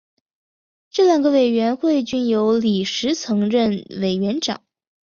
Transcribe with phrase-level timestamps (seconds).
[0.89, 4.63] 这两个委员会均由李石曾任委员长。